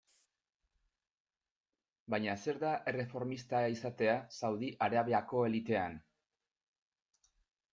[2.13, 5.99] Baina zer da erreformista izatea Saudi Arabiako elitean?